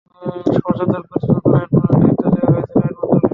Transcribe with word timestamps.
সমস্যা 0.55 0.85
দূর 0.91 1.03
করতে 1.09 1.27
নতুন 1.29 1.53
আইন 1.55 1.67
প্রণয়নের 1.71 1.99
দায়িত্ব 2.01 2.23
দেওয়া 2.33 2.49
হয়েছিল 2.53 2.77
আইন 2.77 2.93
মন্ত্রণালয়কে। 2.97 3.27